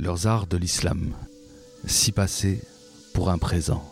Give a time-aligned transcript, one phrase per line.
[0.00, 1.10] leurs arts de l'islam,
[1.84, 2.62] si passé
[3.14, 3.84] pour un présent.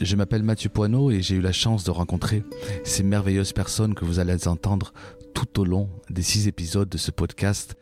[0.00, 2.44] Je m'appelle Mathieu Poineau et j'ai eu la chance de rencontrer
[2.84, 4.92] ces merveilleuses personnes que vous allez entendre
[5.34, 7.74] tout au long des six épisodes de ce podcast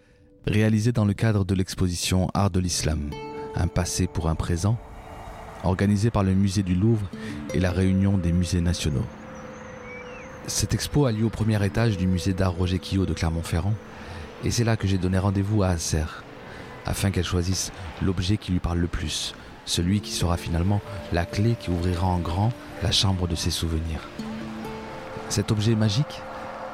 [0.46, 3.11] réalisé dans le cadre de l'exposition Art de l'Islam,
[3.54, 4.79] un passé pour un présent,
[5.64, 7.11] organisé par le musée du Louvre
[7.52, 9.04] et la réunion des musées nationaux.
[10.46, 13.75] Cette expo a lieu au premier étage du musée d'art Roger Quillot de Clermont-Ferrand
[14.44, 16.07] et c'est là que j'ai donné rendez-vous à Acer,
[16.86, 17.72] afin qu'elle choisisse
[18.03, 20.80] l'objet qui lui parle le plus, celui qui sera finalement
[21.13, 24.08] la clé qui ouvrira en grand la chambre de ses souvenirs.
[25.29, 26.22] Cet objet magique,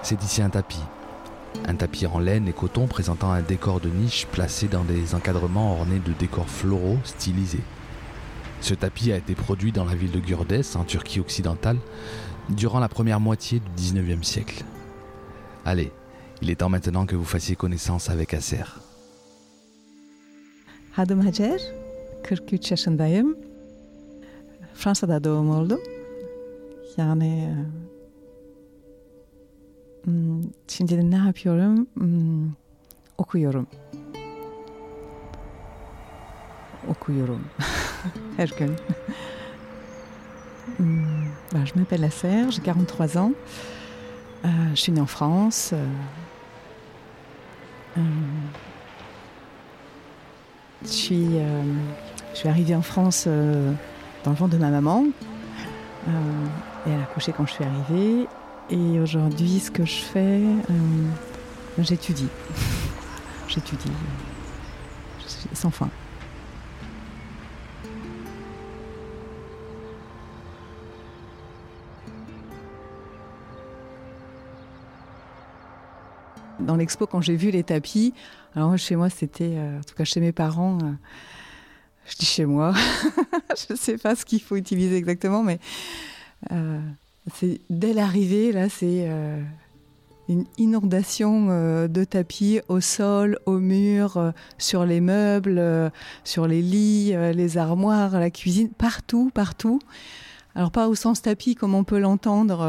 [0.03, 0.83] c'est ici un tapis.
[1.67, 5.75] Un tapis en laine et coton présentant un décor de niche placé dans des encadrements
[5.79, 7.65] ornés de décors floraux stylisés.
[8.61, 11.79] Ce tapis a été produit dans la ville de Gurdes, en Turquie occidentale,
[12.49, 14.65] durant la première moitié du 19e siècle.
[15.65, 15.93] Allez,
[16.43, 18.81] il est temps maintenant que vous fassiez connaissance avec Acer.
[20.97, 21.61] Adım Hacer,
[22.23, 23.37] 43 yaşındayım.
[24.75, 25.81] Fransa'da doğum oldum.
[26.97, 27.57] Yani
[30.05, 30.43] hmm?
[30.43, 30.43] Hmm.
[40.79, 43.33] Hmm, ben, je m'appelle Acer, j'ai 43 ans.
[44.45, 45.73] Euh, je suis née en France.
[47.97, 48.01] Euh,
[50.83, 51.63] euh,
[52.33, 53.73] je, suis, arrivée en France euh,
[54.25, 55.05] dans le ventre de ma maman.
[56.07, 58.29] Et elle a accouché quand je suis arrivée.
[58.71, 60.41] Et aujourd'hui, ce que je fais,
[61.79, 62.29] j'étudie.
[63.49, 63.91] j'étudie.
[65.53, 65.89] Sans fin.
[76.67, 78.13] Dans l'expo, quand j'ai vu les tapis,
[78.57, 80.91] alors chez moi, c'était, euh, en tout cas chez mes parents, euh,
[82.07, 82.75] je dis chez moi,
[83.57, 85.61] je ne sais pas ce qu'il faut utiliser exactement, mais
[86.51, 86.81] euh,
[87.33, 89.09] c'est dès l'arrivée, là, c'est
[90.29, 95.93] une inondation de tapis au sol, au mur, sur les meubles,
[96.25, 99.79] sur les lits, les armoires, la cuisine, partout, partout.
[100.57, 102.67] Alors pas au sens tapis comme on peut l'entendre.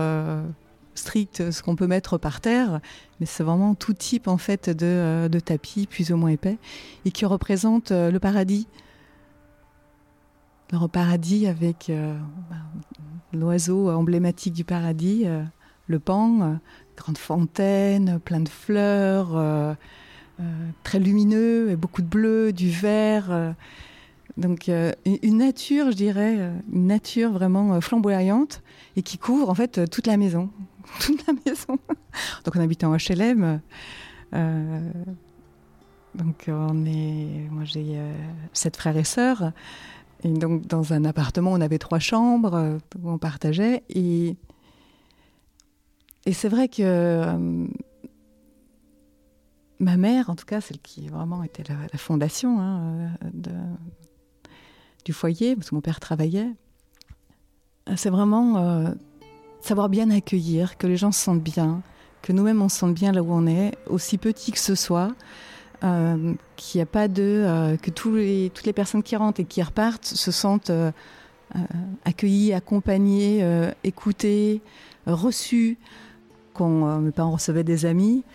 [0.97, 2.79] Strict ce qu'on peut mettre par terre,
[3.19, 6.57] mais c'est vraiment tout type en fait de, euh, tapis plus ou moins épais
[7.05, 8.67] et qui représente euh, le paradis.
[10.71, 12.17] Le paradis avec euh,
[12.49, 12.57] bah,
[13.31, 15.25] l'oiseau emblématique du paradis,
[15.87, 16.59] le pan,
[16.97, 19.77] grande fontaine, plein de fleurs,
[20.83, 23.55] très lumineux et beaucoup de bleu, du vert.
[24.37, 24.91] Donc euh,
[25.23, 28.61] une nature, je dirais, euh, une nature vraiment euh, flamboyante
[28.95, 30.51] et qui couvre en fait toute la maison,
[30.99, 31.79] toute la maison.
[32.45, 33.59] donc on habite en HLM.
[36.15, 37.99] donc on est, moi j'ai
[38.53, 39.51] sept frères et sœurs.
[40.23, 43.83] Et donc dans un appartement, on avait trois chambres où on partageait.
[43.89, 44.35] Et,
[46.25, 47.67] et c'est vrai que
[49.79, 53.51] ma mère, en tout cas, celle qui vraiment était la, fondation hein, de,
[55.07, 56.49] du foyer, parce que mon père travaillait,
[57.95, 58.89] c'est vraiment euh,
[59.61, 61.81] savoir bien accueillir, que les gens se sentent bien,
[62.21, 65.13] que nous-mêmes on se sente bien là où on est, aussi petit que ce soit,
[65.85, 69.63] euh, qu'il n'y a pas de euh, que toutes les personnes qui rentrent et qui
[69.63, 70.71] repartent se sentent
[72.03, 73.41] accueillies, accompagnées,
[73.85, 74.61] écoutées,
[75.05, 75.77] reçues.
[76.53, 78.25] Quand mes parents recevaient des amis,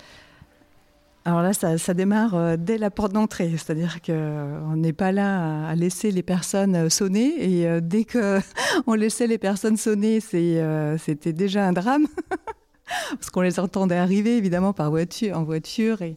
[1.24, 5.68] alors là, ça, démarre euh, dès la porte d'entrée, c'est-à-dire que euh, n'est pas là
[5.68, 8.40] à, laisser les personnes euh, sonner, et dès que
[8.88, 12.08] on laissait les personnes sonner, c'était déjà un drame,
[13.10, 16.16] parce qu'on les entendait arriver évidemment par voiture, en voiture, et,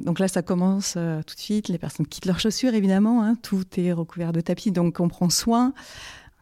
[0.00, 1.68] donc là, ça commence tout de suite.
[1.68, 5.30] Les personnes quittent leurs chaussures, évidemment, hein, tout est recouvert de tapis, donc on prend
[5.30, 5.72] soin.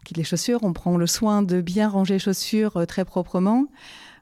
[0.00, 3.66] On quitte les chaussures, on prend le soin de bien ranger les chaussures très proprement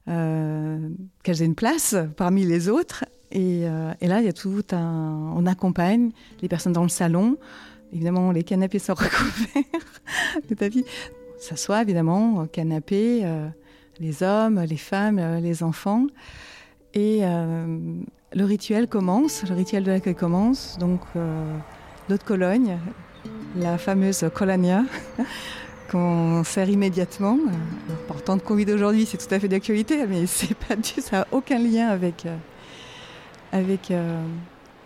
[0.09, 3.05] qu'elles aient une place parmi les autres.
[3.31, 5.33] Et, euh, et là, il y a tout un.
[5.37, 6.10] On accompagne
[6.41, 7.37] les personnes dans le salon.
[7.93, 9.63] Évidemment, les canapés sont recouverts
[10.49, 10.84] de tapis.
[11.37, 13.49] On S'assoit évidemment canapé, euh,
[14.01, 16.07] les hommes, les femmes, euh, les enfants.
[16.95, 17.78] Et euh,
[18.33, 20.78] le rituel commence, le rituel de l'accueil commence.
[20.78, 21.57] Donc, euh,
[22.09, 22.78] l'eau de Cologne,
[23.57, 24.84] la fameuse Colonia,
[25.91, 27.39] qu'on sert immédiatement.
[28.25, 31.27] Temps de Covid aujourd'hui, c'est tout à fait d'actualité, mais c'est pas du, ça n'a
[31.33, 32.37] aucun lien avec, euh,
[33.53, 34.23] avec euh,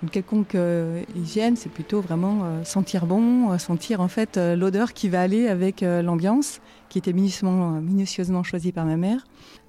[0.03, 1.57] une quelconque euh, hygiène.
[1.57, 6.99] C'est plutôt vraiment sentir bon, sentir en fait l'odeur qui va aller avec l'ambiance, qui
[6.99, 9.27] était minutieusement, minutieusement choisie par ma mère.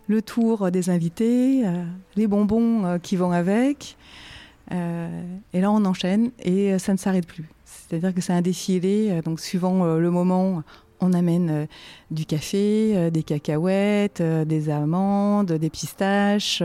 [0.07, 1.63] le tour des invités,
[2.15, 3.97] les bonbons qui vont avec.
[4.71, 7.49] et là, on enchaîne et ça ne s'arrête plus.
[7.65, 10.63] C'est-à-dire que c'est un défilé, donc suivant le moment,
[11.03, 11.65] on amène euh,
[12.11, 16.63] du café, euh, des cacahuètes, euh, des amandes, des pistaches.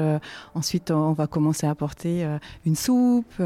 [0.55, 2.26] ensuite, on va commencer à apporter
[2.64, 3.43] une soupe,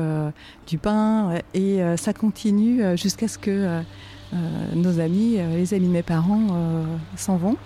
[0.67, 1.39] du pain.
[1.55, 3.83] Et ça continue jusqu'à ce que
[4.75, 6.47] nos amis, les amis de mes parents,
[7.17, 7.57] s'en vont.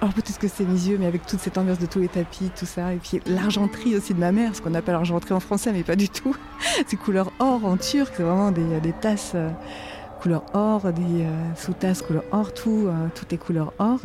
[0.00, 2.50] Alors peut-être que c'est mes yeux, mais avec toute cette ambiance de tous les tapis,
[2.58, 5.72] tout ça, et puis l'argenterie aussi de ma mère, ce qu'on appelle l'argenterie en français,
[5.72, 6.36] mais pas du tout.
[6.86, 9.36] c'est couleur or en turc, c'est vraiment des tasses
[10.16, 14.00] couleur or, des euh, sous-tasses couleur or, tout, euh, tout est couleur or.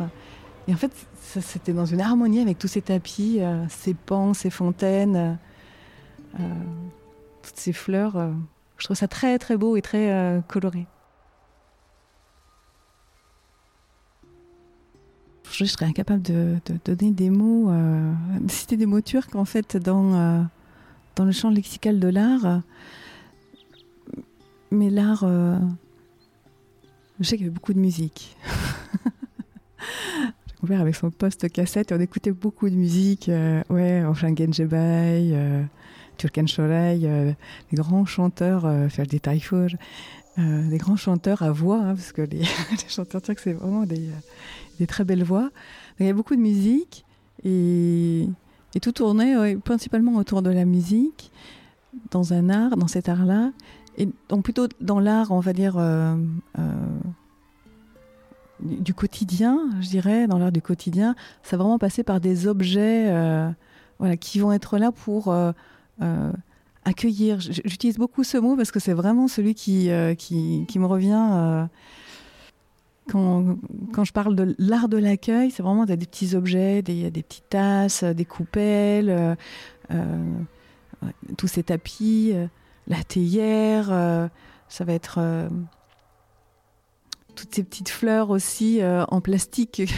[0.68, 4.50] Et en fait, c'était dans une harmonie avec tous ces tapis, euh, ces pans, ces
[4.50, 5.38] fontaines,
[7.42, 8.16] toutes ces fleurs.
[8.78, 10.86] je trouve ça très très beau et très coloré.
[15.50, 16.56] Je serais incapable de,
[16.86, 20.46] donner des mots, de citer des mots turcs en fait dans,
[21.16, 22.62] dans le champ lexical de l'art.
[24.70, 25.26] Mais l'art
[27.22, 28.36] je sais qu'il y avait beaucoup de musique.
[30.66, 33.28] Père avec son poste cassette et on écoutait beaucoup de musique.
[33.28, 35.64] Euh, ouais, enfin Genjebay, euh,
[36.18, 37.32] Turken Şoray, euh,
[37.72, 39.68] les grands chanteurs, euh, Ferdi Tayfur,
[40.38, 42.38] euh, des grands chanteurs à voix, hein, parce que les,
[42.70, 44.08] les chanteurs turcs, c'est vraiment des,
[44.78, 45.42] des, très belles voix.
[45.42, 45.50] Donc,
[45.98, 47.04] il y avait beaucoup de musique
[47.44, 48.28] et,
[48.74, 51.32] et tout tournait ouais, principalement autour de la musique,
[52.10, 53.50] dans un art, dans cet art-là.
[53.98, 56.16] Et donc plutôt dans l'art, on va dire, euh,
[56.58, 56.62] euh,
[58.60, 63.10] du quotidien, je dirais, dans l'art du quotidien, ça va vraiment passer par des objets
[63.10, 63.50] euh,
[63.98, 65.34] voilà, qui vont être là pour
[66.84, 67.40] accueillir.
[67.40, 71.68] J'utilise beaucoup ce mot parce que c'est vraiment celui qui, qui, qui, me revient
[73.08, 73.56] quand,
[73.92, 75.50] quand, je parle de l'art de l'accueil.
[75.50, 79.36] C'est vraiment des, petits objets, des, des, petites tasses, des coupelles,
[81.36, 82.32] tous ces tapis
[82.86, 84.28] la théière, euh,
[84.68, 85.48] ça va être euh,
[87.34, 89.82] toutes ces petites fleurs aussi euh, en plastique.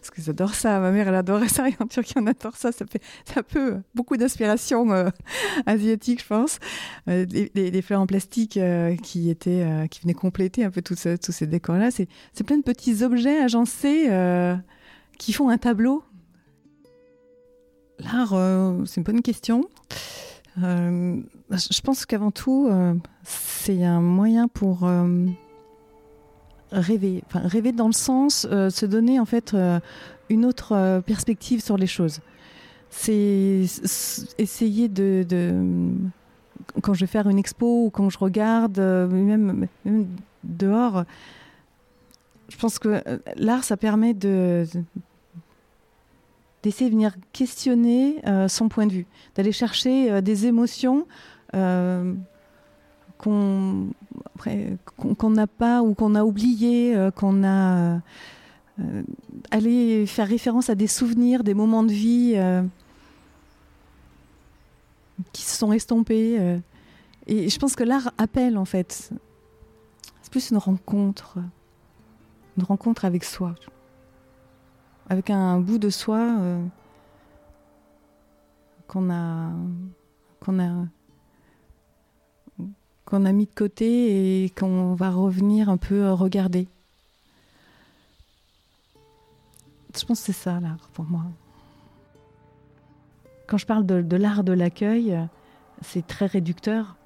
[0.00, 2.72] Parce que j'adore ça, ma mère elle adorait ça, et en Turquie on adore ça,
[2.72, 3.00] ça fait
[3.36, 4.88] un peu beaucoup d'inspiration
[5.66, 6.58] asiatique je pense.
[7.06, 8.58] Des, fleurs en plastique
[9.02, 11.90] qui étaient, qui venaient compléter un peu tous ces décors là.
[11.90, 12.08] C'est
[12.44, 14.10] plein de petits objets agencés
[15.18, 16.02] qui font un tableau.
[18.00, 18.34] L'art,
[18.86, 19.68] c'est une bonne question.
[20.62, 21.20] Euh,
[21.50, 25.26] je pense qu'avant tout, euh, c'est un moyen pour euh,
[26.72, 27.22] rêver.
[27.32, 29.56] Rêver dans le sens, se donner en fait
[30.28, 32.20] une autre perspective sur les choses.
[32.90, 33.64] C'est
[34.38, 35.26] essayer de,
[36.82, 39.66] Quand je vais faire une expo ou quand je regarde, même
[40.44, 41.04] dehors,
[42.48, 43.02] je pense que
[43.36, 44.66] l'art, ça permet de,
[46.66, 51.06] d'essayer de venir questionner euh, son point de vue, d'aller chercher euh, des émotions
[51.54, 52.12] euh,
[53.18, 53.92] qu'on
[55.30, 58.00] n'a pas ou qu'on a oublié, euh, qu'on a
[59.50, 62.34] aller faire référence à des souvenirs, des moments de vie
[65.32, 66.58] qui se sont estompés.
[67.26, 69.12] et je pense que l'art appelle en fait.
[70.20, 71.38] C'est plus une rencontre,
[72.58, 73.54] une rencontre avec soi
[75.08, 76.64] avec un bout de soi euh,
[78.88, 79.50] qu'on a
[80.40, 80.86] qu'on a
[83.04, 86.66] qu'on a mis de côté et qu'on va revenir un peu regarder.
[89.96, 91.22] Je pense que c'est ça l'art pour moi.
[93.46, 95.16] Quand je parle de, l'art de l'accueil,
[95.82, 96.96] c'est très réducteur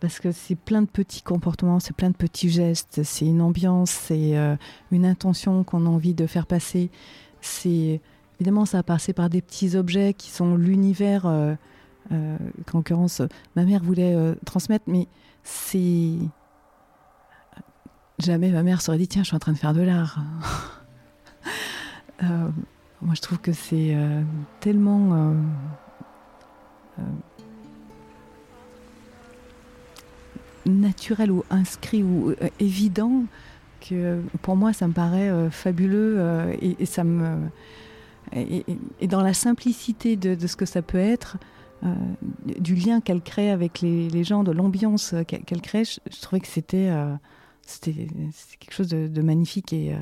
[0.00, 3.90] parce que c'est plein de petits comportements, c'est plein de petits gestes, c'est une ambiance,
[3.90, 4.56] c'est euh,
[4.92, 6.90] une intention qu'on a envie de faire passer
[7.40, 8.00] c'est
[8.40, 11.54] évidemment ça a passé par des petits objets qui sont l'univers euh,
[12.12, 13.20] euh, qu'en l'occurrence
[13.54, 15.08] ma mère voulait euh, transmettre mais
[15.42, 16.14] c'est
[18.18, 20.18] jamais ma mère serait dit tiens je suis en train de faire de l'art.
[23.02, 23.96] Moi je trouve que c'est
[24.60, 25.34] tellement
[30.66, 33.24] naturel ou inscrit ou évident
[33.80, 37.36] que pour moi ça me paraît euh, fabuleux euh, et, ça me
[38.32, 38.64] et,
[39.08, 41.38] dans la simplicité de, ce que ça peut être
[41.82, 41.94] euh,
[42.58, 46.48] du lien qu'elle crée avec les, gens de l'ambiance qu'elle qu crée je, trouvais que
[46.48, 47.14] c'était euh,
[47.82, 49.96] quelque chose de, magnifique et euh,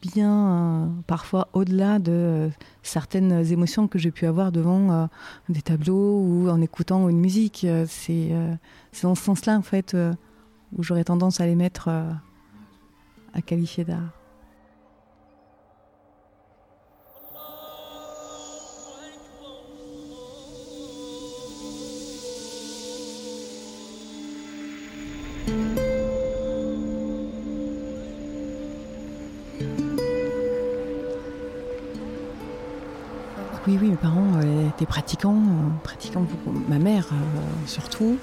[0.00, 2.48] bien euh, parfois au-delà de euh,
[2.82, 5.06] certaines émotions que j'ai pu avoir devant euh,
[5.48, 7.64] des tableaux ou en écoutant une musique.
[7.64, 8.54] Euh, c'est euh,
[9.02, 10.12] dans ce sens là en fait euh,
[10.76, 12.10] où j'aurais tendance à les mettre euh,
[13.34, 14.12] à qualifier d'art.
[33.66, 37.06] Oui, oui, mes parents euh, étaient pratiquants, euh, pratiquants pour ma mère
[37.66, 38.18] surtout.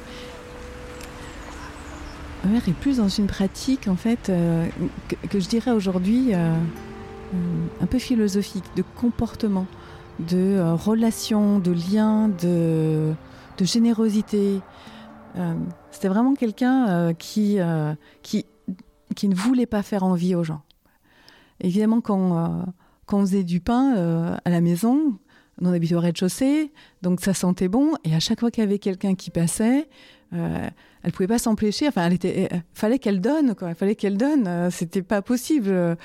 [2.44, 4.32] Ma mère est plus dans une pratique en fait
[5.30, 9.66] que, je dirais aujourd'hui un peu philosophique, de comportement,
[10.20, 13.14] de relation, de lien, de,
[13.60, 14.62] générosité.
[15.92, 17.58] C'était vraiment quelqu'un qui,
[18.22, 18.46] qui,
[19.16, 20.62] qui ne voulait pas faire envie aux gens.
[21.60, 22.66] Évidemment, quand
[23.08, 25.18] quand on faisait du pain euh, à la maison,
[25.62, 27.94] on habitait au rez-de-chaussée, donc ça sentait bon.
[28.04, 29.88] Et à chaque fois qu'il y avait quelqu'un qui passait,
[30.34, 30.70] euh,
[31.04, 31.88] elle pouvait pas s'empêcher.
[31.88, 33.74] Enfin, euh, fallait qu'elle donne, quoi.
[33.74, 34.48] Fallait qu'elle donne.
[34.48, 35.98] Euh, c'était pas possible.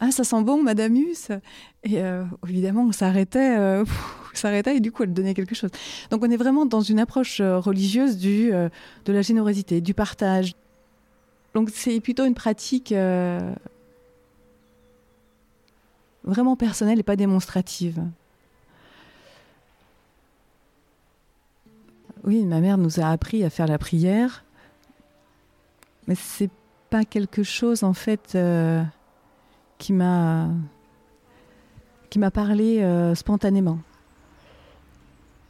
[0.00, 1.28] ah, ça sent bon, Madame Hus.
[1.84, 2.00] Et
[2.48, 3.82] évidemment, on s'arrêtait,
[4.34, 5.70] s'arrêtait et du coup, elle donnait quelque chose.
[6.10, 8.70] Donc, on est vraiment dans une approche religieuse de
[9.06, 10.54] la générosité, du partage.
[11.54, 12.94] Donc, c'est plutôt une pratique
[16.24, 18.02] vraiment personnelle et pas démonstrative.
[22.24, 24.44] Oui, ma mère nous a appris à faire la prière,
[26.06, 26.50] mais c'est
[26.88, 28.82] pas quelque chose en fait euh,
[29.78, 30.48] qui m'a
[32.10, 33.78] qui m'a parlé euh, spontanément.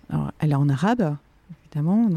[0.09, 1.17] Alors, elle est en arabe,
[1.65, 2.09] évidemment.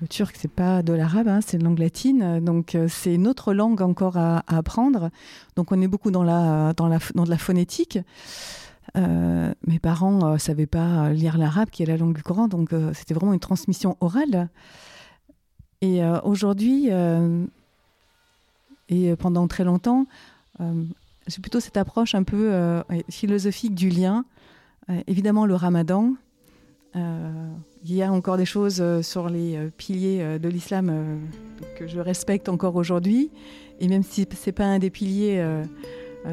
[0.00, 2.40] le turc, c'est pas de l'arabe, hein, c'est de langue latine.
[2.42, 5.10] Donc, euh, c'est une autre langue encore à, apprendre.
[5.56, 7.98] Donc, on est beaucoup dans, la, dans, la, dans de la phonétique.
[8.96, 12.48] Euh, mes parents ne euh, savaient pas lire l'arabe, qui est la langue du Coran.
[12.48, 14.48] Donc, c'était vraiment une transmission orale.
[15.82, 16.88] Et aujourd'hui,
[18.88, 20.06] et pendant très longtemps,
[20.58, 24.24] j'ai plutôt cette approche un peu philosophique du lien.
[25.06, 26.14] évidemment, le ramadan,
[26.96, 27.28] euh,
[27.84, 31.20] il y a encore des choses euh, sur les euh, piliers de l'islam
[31.78, 33.30] que je respecte encore aujourd'hui.
[33.80, 35.44] Et même si ce n'est pas un des piliers,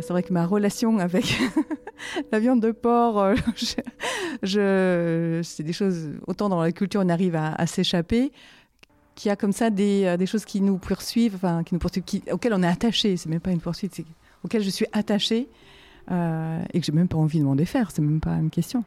[0.01, 1.39] c'est vrai que ma relation avec
[2.31, 3.35] la viande de porc,
[4.43, 8.31] je, c'est des choses, autant dans la culture on arrive à, s'échapper,
[9.15, 12.03] qu'il y a comme ça des, des, choses qui nous poursuivent, enfin, qui nous poursuivent,
[12.31, 13.17] auxquelles on est attaché.
[13.17, 14.05] C'est même pas une poursuite, c'est
[14.43, 15.47] auxquelles je suis attachée
[16.09, 17.91] et que j'ai même pas envie de m'en défaire.
[17.91, 18.83] C'est même pas une question.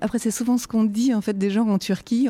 [0.00, 2.28] Après, c'est souvent ce qu'on dit en fait des gens en Turquie,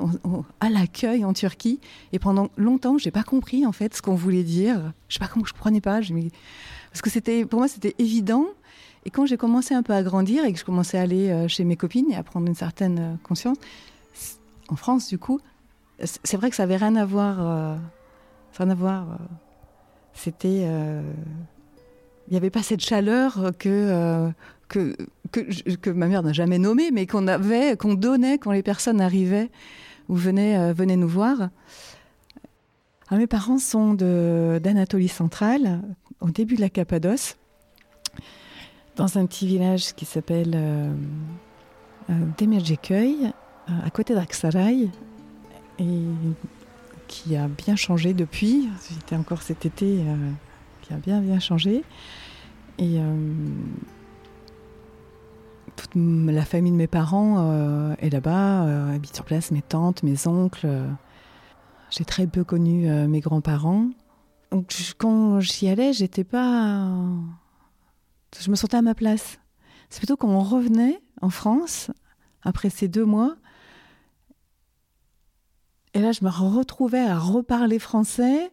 [0.60, 1.80] à l'accueil en Turquie.
[2.12, 4.92] Et pendant longtemps, j'ai pas compris en fait ce qu'on voulait dire.
[5.08, 6.00] Je sais pas comment je comprenais pas.
[6.00, 8.46] parce que c'était, pour moi, c'était évident.
[9.04, 11.46] Et quand j'ai commencé un peu à grandir et que je commençais à aller euh,
[11.46, 13.56] chez mes copines et à prendre une certaine euh, conscience,
[14.68, 15.40] en France du coup,
[16.02, 17.36] c'est vrai que ça avait rien à voir.
[17.40, 17.76] Euh,
[18.58, 19.18] rien à voir.
[20.12, 24.32] C'était, il n'y avait pas cette chaleur que
[24.68, 24.96] que,
[25.30, 29.50] que, ma mère n'a jamais nommé, mais qu'on avait, qu'on donnait quand les personnes arrivaient
[30.08, 31.50] ou venaient, euh, venaient nous voir.
[33.10, 35.80] Mes parents sont d'Anatolie centrale,
[36.20, 37.36] au début de la Cappadoce,
[38.96, 40.92] dans un petit village qui s'appelle euh,
[42.10, 42.14] euh,
[43.84, 44.90] à côté d'Aksaray,
[45.78, 46.02] et
[47.06, 48.68] qui a bien changé depuis.
[48.90, 50.00] J'étais encore cet été,
[50.82, 51.84] qui a bien bien changé.
[52.78, 52.98] Et
[55.76, 60.02] toute la famille de mes parents euh, est là-bas, euh, habite sur place, mes tantes,
[60.02, 60.68] mes oncles.
[61.90, 63.90] J'ai très peu connu euh, mes grands-parents.
[64.50, 66.88] Donc quand j'y allais, j'étais pas.
[68.38, 69.38] Je me sentais à ma place.
[69.90, 71.90] C'est plutôt quand on revenait en France,
[72.42, 73.36] après ces deux mois,
[75.94, 78.50] et là je me retrouvais à reparler français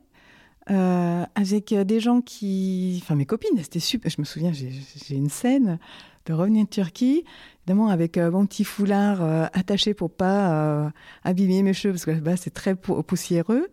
[0.67, 2.99] avec des gens qui.
[3.03, 4.11] Enfin, mes copines, c'était super.
[4.11, 5.79] Je me souviens, j'ai une scène
[6.25, 7.23] de revenir de Turquie,
[7.61, 10.89] évidemment avec euh, mon petit foulard euh, attaché pour pas euh,
[11.23, 13.67] abîmer mes cheveux, parce que là-bas c'est très poussiéreux.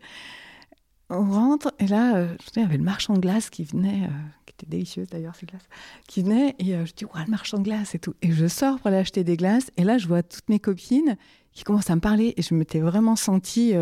[1.13, 4.09] On rentre, et là, il y avait le marchand de glace qui venait,
[4.47, 5.69] qui était délicieuse d'ailleurs, ces glaces,
[6.07, 8.15] qui venait, et je dis, ouais, le marchand de glace et tout.
[8.23, 11.17] Et je sors pour aller acheter des glaces, et là, je vois toutes mes copines
[11.53, 13.75] qui commencent à me parler, et je m'étais vraiment sentie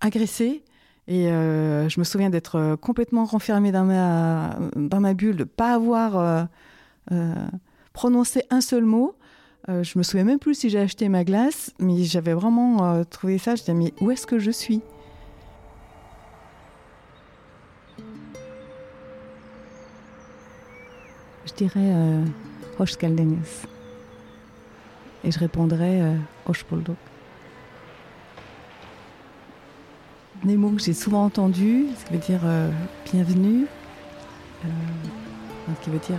[0.00, 0.64] agressée.
[1.06, 6.48] Et je me souviens d'être complètement renfermée dans ma bulle, de ne pas avoir
[7.98, 9.16] prononcer un seul mot.
[9.68, 13.02] Euh, je me souviens même plus si j'ai acheté ma glace, mais j'avais vraiment euh,
[13.02, 13.56] trouvé ça.
[13.56, 14.82] Je disais, mais où est-ce que je suis?
[21.44, 22.24] Je dirais euh,
[25.24, 26.14] Et je répondrais euh,
[26.46, 26.64] Hoş
[30.44, 32.42] Des mots que j'ai souvent entendus, ça veut dire
[33.10, 33.66] bienvenue
[34.62, 36.18] Donc, qui veut dire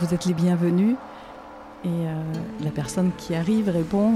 [0.00, 0.94] vous êtes les bienvenus.
[1.84, 4.14] Et la personne qui arrive répond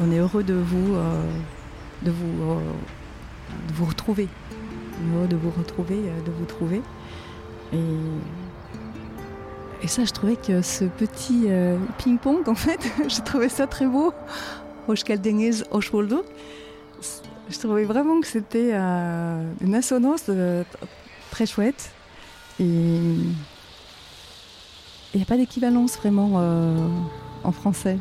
[0.00, 0.96] on est heureux de vous,
[2.02, 2.60] de vous,
[3.68, 4.28] de vous retrouver.
[5.14, 6.80] Heureux de vous retrouver, de vous trouver.
[7.72, 7.78] Et
[9.82, 13.86] et ça, je trouvais que ce petit euh, ping-pong, en fait, je trouvais ça très
[13.86, 14.12] beau.
[17.50, 20.62] Je trouvais vraiment que c'était euh, une assonance euh,
[21.30, 21.90] très chouette.
[22.60, 23.00] Et
[25.14, 26.40] il n'y a pas d'équivalence vraiment
[27.44, 27.98] en français.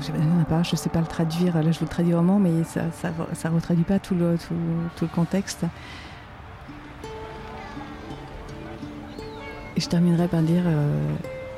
[0.00, 3.54] Je ne sais pas le traduire, là je vous le traduis vraiment, mais ça ne
[3.54, 4.36] retraduit pas tout le,
[4.96, 5.64] tout le contexte.
[9.76, 10.98] Et je terminerai par dire euh,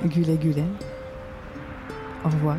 [0.05, 0.65] Gulet Gulet.
[2.25, 2.57] Au revoir.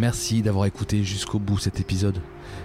[0.00, 2.22] Merci d'avoir écouté jusqu'au bout cet épisode.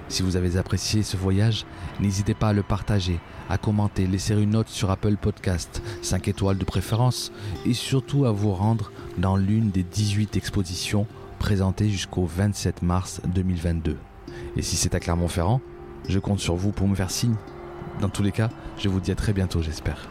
[0.08, 1.66] Si vous avez apprécié ce voyage,
[2.00, 6.58] n'hésitez pas à le partager, à commenter, laisser une note sur Apple Podcast, 5 étoiles
[6.58, 7.34] de préférence,
[7.66, 13.98] et surtout à vous rendre dans l'une des 18 expositions présenté jusqu'au 27 mars 2022.
[14.56, 15.60] Et si c'est à Clermont-Ferrand,
[16.08, 17.36] je compte sur vous pour me faire signe.
[18.00, 20.08] Dans tous les cas, je vous dis à très bientôt, j'espère.